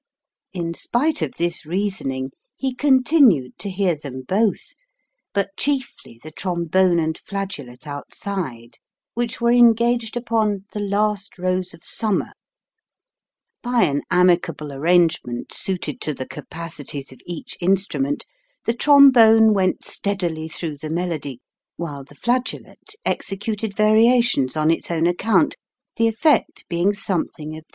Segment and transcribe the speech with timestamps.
[0.51, 4.73] In spite of this reasoning he continued to hear them both,
[5.31, 8.79] but chiefly the trombone and flageolet outside,
[9.13, 12.31] which were engaged upon "The Last Rose of Summer:"
[13.61, 18.25] by an amicable arrangement, suited to the capacities of each instrument,
[18.65, 21.41] the trombone went steadily through the melody,
[21.75, 25.57] while the flageolet executed variations on its own account,
[25.97, 27.69] the effect being some thing of this kind: 10 Reduce the answer to semiquavers.